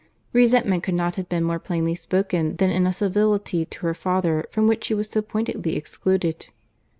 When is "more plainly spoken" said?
1.43-2.55